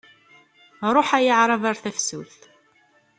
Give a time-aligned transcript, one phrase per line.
[0.95, 2.37] Ruḥ ay aɛrab ar tafsut!